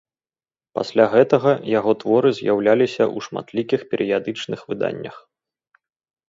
[0.77, 5.15] Пасля гэтага яго творы з'яўляліся ў шматлікіх перыядычных выданнях.